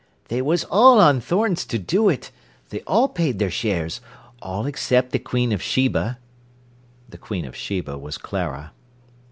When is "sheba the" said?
5.61-7.19